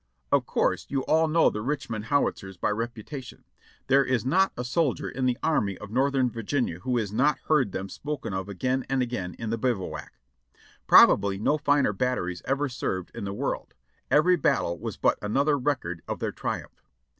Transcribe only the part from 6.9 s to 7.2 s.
has